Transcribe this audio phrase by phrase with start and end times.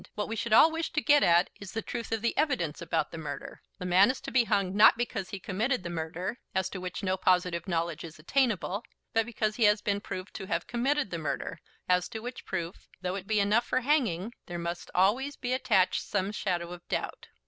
[0.15, 3.11] What we should all wish to get at is the truth of the evidence about
[3.11, 3.61] the murder.
[3.77, 7.03] The man is to be hung not because he committed the murder, as to which
[7.03, 8.83] no positive knowledge is attainable;
[9.13, 12.87] but because he has been proved to have committed the murder, as to which proof,
[13.03, 17.27] though it be enough for hanging, there must always be attached some shadow of doubt.